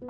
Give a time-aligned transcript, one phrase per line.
[0.00, 0.06] 这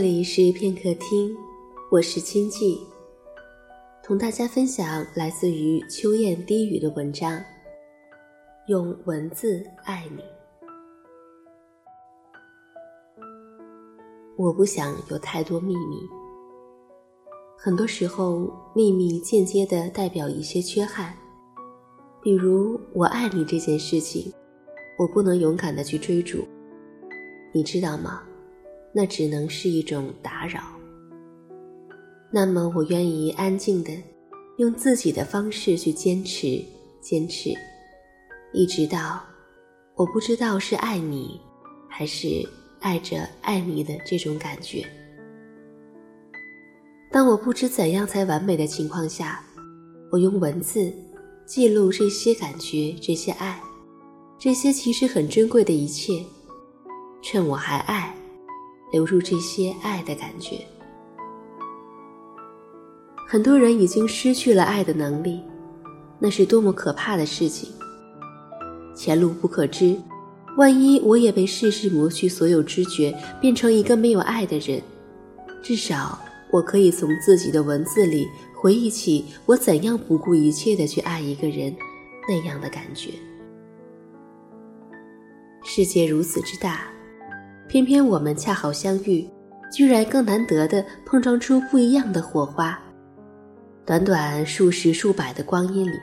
[0.00, 1.36] 里是片刻听，
[1.90, 2.78] 我是清寂，
[4.02, 7.42] 同大家分享来自于秋雁低语的文章。
[8.66, 10.22] 用文字爱你，
[14.40, 16.08] 我不想有太多秘密。
[17.58, 21.14] 很多时候，秘密间接的代表一些缺憾，
[22.22, 24.32] 比如我爱你这件事情，
[24.98, 26.38] 我不能勇敢的去追逐，
[27.52, 28.22] 你知道吗？
[28.94, 30.62] 那只能是一种打扰。
[32.32, 33.92] 那么，我愿意安静的，
[34.56, 36.64] 用自己的方式去坚持，
[37.02, 37.50] 坚持，
[38.54, 39.20] 一直到
[39.96, 41.38] 我不知道是爱你，
[41.90, 42.26] 还是
[42.80, 44.86] 爱着爱你的这种感觉。
[47.10, 49.42] 当我不知怎样才完美的情况下，
[50.10, 50.92] 我用文字
[51.46, 53.60] 记录这些感觉，这些爱，
[54.38, 56.24] 这些其实很珍贵的一切，
[57.22, 58.14] 趁我还爱。
[58.92, 60.66] 流入这些爱的感觉，
[63.28, 65.40] 很多人已经失去了爱的能力，
[66.18, 67.70] 那是多么可怕的事情！
[68.96, 69.96] 前路不可知，
[70.56, 74.82] 万一我也被世事磨去所有知觉，变成一个没有爱的人，
[75.62, 76.18] 至少
[76.50, 81.74] 我可以从自己的文字里回忆起我怎样不顾一切的去爱一个人
[82.28, 83.10] 那样的感觉。
[85.64, 86.86] 世界如此之大。
[87.68, 89.24] 偏偏我们恰好相遇，
[89.72, 92.76] 居然更难得的碰撞出不一样的火花。
[93.86, 95.96] 短短数十数百的光阴里，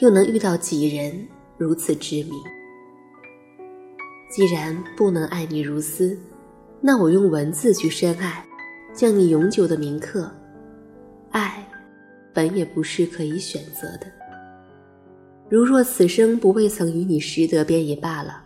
[0.00, 2.32] 又能遇到几人如此执迷？
[4.28, 6.18] 既然不能爱你如斯，
[6.80, 8.44] 那我用文字去深爱，
[8.94, 10.30] 将你永久的铭刻。
[11.30, 11.66] 爱，
[12.32, 14.06] 本也不是可以选择的。
[15.48, 18.42] 如若此生不未曾与你识得，便也罢了。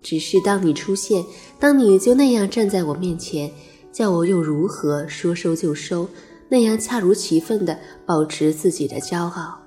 [0.00, 1.24] 只是当你出现，
[1.60, 3.50] 当你就那样站在我面前，
[3.92, 6.08] 叫我又如何说收就收？
[6.48, 9.58] 那样恰如其分的保持自己的骄傲，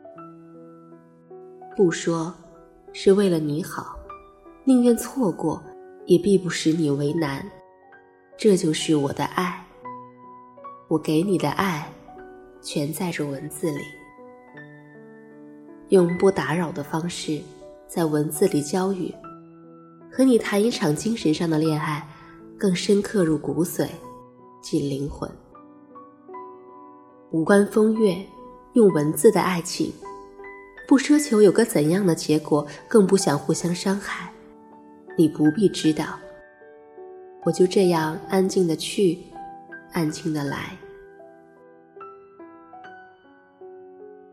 [1.76, 2.32] 不说
[2.94, 3.95] 是为了你好，
[4.68, 5.62] 宁愿错过，
[6.08, 7.46] 也必不使你为难。
[8.36, 9.64] 这就是我的爱，
[10.88, 11.88] 我给你的爱，
[12.64, 13.84] 全在这文字里，
[15.90, 17.40] 用不打扰的方式，
[17.88, 19.14] 在文字里交语。
[20.12, 22.08] 和你谈一场精神上的恋爱，
[22.58, 23.88] 更深刻入骨髓，
[24.64, 25.30] 进灵魂。
[27.30, 28.18] 无关风月，
[28.74, 29.94] 用文字的爱情，
[30.88, 34.32] 不奢求有个怎样的结果，更不想互相伤害。
[35.18, 36.20] 你不必知道，
[37.44, 39.18] 我就这样安静的去，
[39.94, 40.78] 安静的来。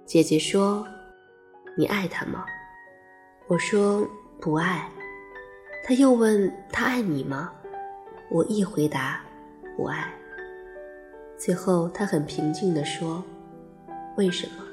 [0.04, 0.86] 姐姐说
[1.78, 2.44] ：“你爱他吗？”
[3.48, 4.06] 我说
[4.40, 4.88] ：“不爱。”
[5.84, 7.52] 他又问他爱你吗？
[8.30, 9.20] 我一回答，
[9.76, 10.12] 不爱。
[11.36, 13.22] 最后他很平静地说
[14.16, 14.64] ：“为什么？”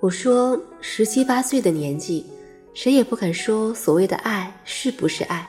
[0.00, 2.26] 我说：“十七八岁的年纪，
[2.74, 5.48] 谁也不敢说所谓的爱是不是爱。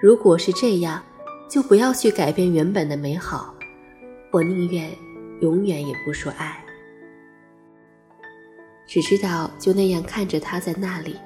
[0.00, 1.02] 如果是这样，
[1.50, 3.54] 就不要去改变原本的美好。
[4.30, 4.90] 我宁愿
[5.40, 6.64] 永远也不说爱，
[8.86, 11.16] 只知道就那样看着他在那里。”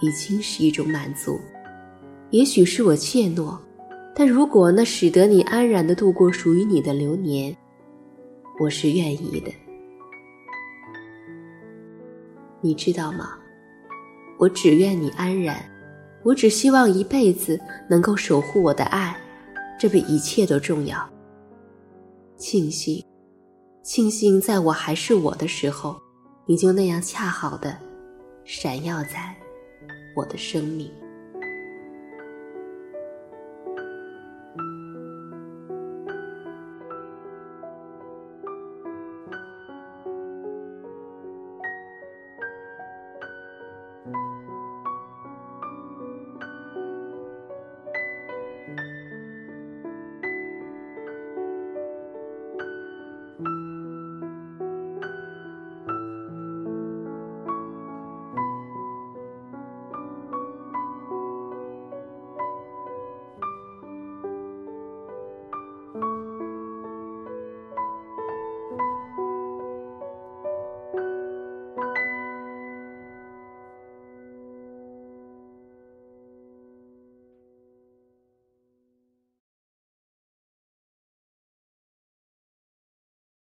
[0.00, 1.40] 已经是一种满足，
[2.28, 3.58] 也许是我怯懦，
[4.14, 7.56] 但如果那使得你安然的度过属于你的流年，
[8.60, 9.50] 我是愿意的。
[12.60, 13.38] 你知道吗？
[14.38, 15.56] 我只愿你安然，
[16.22, 19.16] 我只希望一辈子能够守护我的爱，
[19.78, 20.98] 这比一切都重要。
[22.36, 23.04] 庆幸，
[23.82, 25.96] 庆幸在我还是我的时候，
[26.46, 27.76] 你就那样恰好的
[28.44, 29.34] 闪耀在。
[30.14, 30.90] 我的生命。